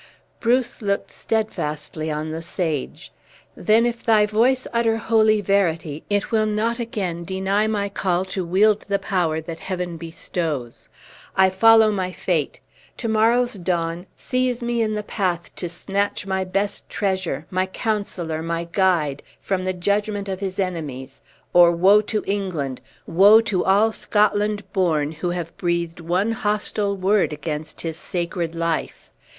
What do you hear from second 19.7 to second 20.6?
judgment of his